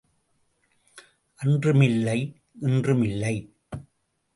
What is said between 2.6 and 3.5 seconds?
இன்றும் இல்லை.